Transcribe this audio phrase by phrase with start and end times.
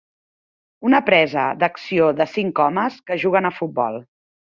[0.89, 4.05] Una presa d'acció de cinc homes que juguen a futbol.